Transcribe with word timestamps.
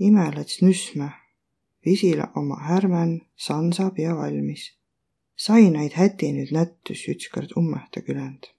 imelets 0.00 0.62
nüsmä, 0.62 1.10
visila 1.86 2.30
oma 2.36 2.56
härmän 2.56 3.20
sansa 3.36 3.90
pia 3.90 4.16
valmis. 4.16 4.72
sai 5.36 5.70
naid 5.70 5.92
häti 5.96 6.32
nüüd 6.36 6.50
nättüs 6.52 7.06
ütskõrd 7.08 7.52
ummõhta 7.56 8.02
küländ 8.04 8.50